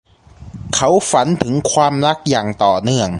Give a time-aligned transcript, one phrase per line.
[0.75, 3.09] เขาฝันถึงความรักอย่างต่อเนื่อง